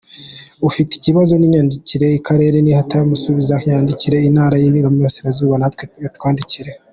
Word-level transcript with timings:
Ufite 0.69 0.91
ikibazo 0.95 1.33
niyandikire 1.35 2.07
Akarere 2.19 2.57
nikatamusubiza 2.61 3.55
yandikire 3.69 4.17
Intara, 4.29 4.55
nitamusubiza 4.59 5.55
natwe 5.61 5.83
atwandikire. 6.09 6.71